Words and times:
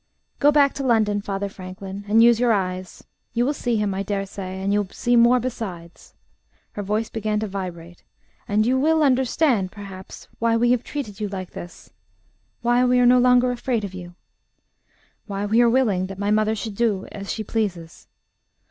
"Go 0.39 0.51
back 0.51 0.73
to 0.73 0.83
London, 0.83 1.21
Father 1.21 1.47
Franklin, 1.47 2.05
and 2.07 2.23
use 2.23 2.39
your 2.39 2.51
eyes. 2.51 3.03
You 3.33 3.45
will 3.45 3.53
see 3.53 3.75
him, 3.77 3.93
I 3.93 4.01
dare 4.01 4.25
say, 4.25 4.59
and 4.59 4.73
you 4.73 4.81
will 4.81 4.89
see 4.89 5.15
more 5.15 5.39
besides." 5.39 6.15
(Her 6.71 6.81
voice 6.81 7.07
began 7.07 7.39
to 7.41 7.47
vibrate.) 7.47 8.03
"And 8.47 8.65
you 8.65 8.79
will 8.79 9.03
understand, 9.03 9.71
perhaps, 9.71 10.27
why 10.39 10.57
we 10.57 10.71
have 10.71 10.83
treated 10.83 11.19
you 11.19 11.27
like 11.29 11.51
this 11.51 11.91
why 12.63 12.83
we 12.83 12.99
are 12.99 13.05
no 13.05 13.19
longer 13.19 13.51
afraid 13.51 13.83
of 13.83 13.93
you 13.93 14.15
why 15.27 15.45
we 15.45 15.61
are 15.61 15.69
willing 15.69 16.07
that 16.07 16.17
my 16.17 16.31
mother 16.31 16.55
should 16.55 16.73
do 16.75 17.05
as 17.11 17.31
she 17.31 17.43
pleases. 17.43 18.07